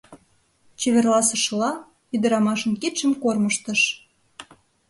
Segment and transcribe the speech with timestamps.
[0.79, 1.71] Чеверласышыла,
[2.15, 3.81] ӱдырамашын кидшым кормыжтыш.